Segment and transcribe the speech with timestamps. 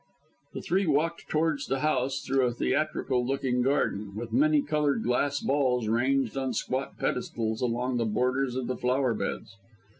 [0.55, 5.39] The three walked towards the house through a theatrical looking garden, with many coloured glass
[5.41, 9.57] balls ranged on squat pedestals along the borders of the flower beds.